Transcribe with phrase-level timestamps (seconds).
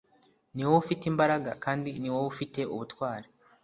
[0.53, 3.27] niwowe ufite imbaraga, kandi ni wowe ufite ubutwari